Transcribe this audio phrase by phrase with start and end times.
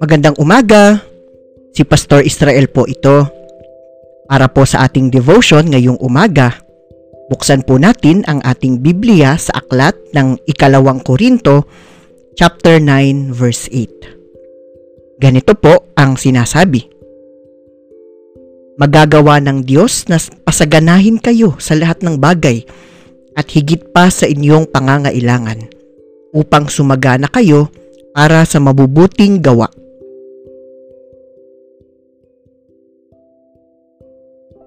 [0.00, 0.98] Magandang umaga.
[1.70, 3.30] Si Pastor Israel po ito.
[4.26, 6.58] Para po sa ating devotion ngayong umaga,
[7.30, 11.66] buksan po natin ang ating Biblia sa aklat ng ikalawang Korinto,
[12.34, 15.22] chapter 9, verse 8.
[15.22, 16.99] Ganito po ang sinasabi.
[18.80, 22.64] Magagawa ng Diyos na pasaganahin kayo sa lahat ng bagay
[23.36, 25.68] at higit pa sa inyong pangangailangan
[26.32, 27.68] upang sumagana kayo
[28.16, 29.68] para sa mabubuting gawa.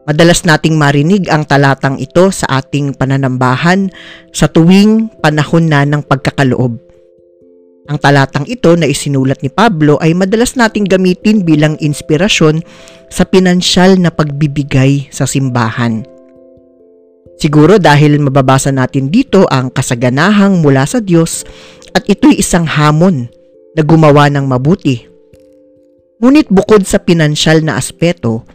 [0.03, 3.87] Madalas nating marinig ang talatang ito sa ating pananambahan
[4.35, 6.82] sa tuwing panahon na ng pagkakaloob.
[7.83, 12.63] Ang talatang ito na isinulat ni Pablo ay madalas nating gamitin bilang inspirasyon
[13.11, 16.07] sa pinansyal na pagbibigay sa simbahan.
[17.35, 21.43] Siguro dahil mababasa natin dito ang kasaganahang mula sa Diyos
[21.91, 23.27] at ito'y isang hamon
[23.75, 25.03] na gumawa ng mabuti.
[26.23, 28.47] Ngunit bukod sa pinansyal na aspeto,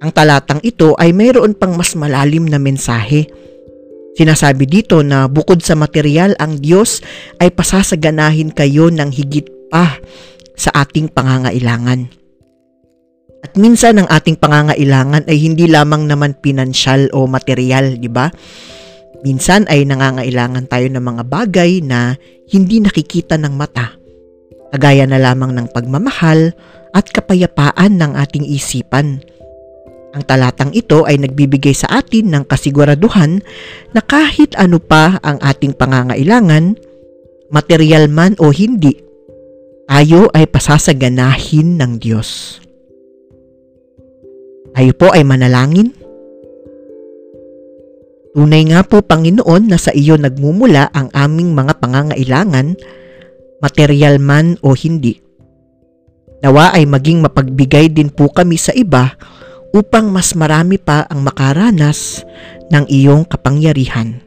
[0.00, 3.28] ang talatang ito ay mayroon pang mas malalim na mensahe.
[4.20, 7.00] Sinasabi dito na bukod sa material ang Diyos
[7.40, 9.96] ay pasasaganahin kayo ng higit pa
[10.52, 12.04] sa ating pangangailangan.
[13.40, 18.28] At minsan ang ating pangangailangan ay hindi lamang naman pinansyal o material, di ba?
[19.24, 22.12] Minsan ay nangangailangan tayo ng mga bagay na
[22.52, 23.96] hindi nakikita ng mata.
[24.68, 26.52] Kagaya na lamang ng pagmamahal
[26.92, 29.24] at kapayapaan ng ating isipan
[30.10, 33.38] ang talatang ito ay nagbibigay sa atin ng kasiguraduhan
[33.94, 36.74] na kahit ano pa ang ating pangangailangan,
[37.54, 38.98] material man o hindi,
[39.86, 42.58] tayo ay pasasaganahin ng Diyos.
[44.74, 45.94] Tayo po ay manalangin.
[48.30, 52.78] Tunay nga po Panginoon na sa iyo nagmumula ang aming mga pangangailangan,
[53.58, 55.18] material man o hindi.
[56.40, 59.18] Nawa ay maging mapagbigay din po kami sa iba
[59.74, 62.22] upang mas marami pa ang makaranas
[62.70, 64.22] ng iyong kapangyarihan.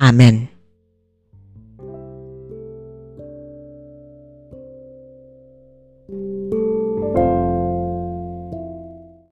[0.00, 0.49] Amen.